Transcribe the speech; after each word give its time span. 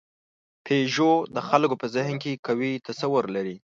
پيژو 0.65 1.13
د 1.35 1.37
خلکو 1.49 1.75
په 1.81 1.87
ذهن 1.95 2.15
کې 2.23 2.41
قوي 2.47 2.73
تصور 2.87 3.23
لري. 3.35 3.55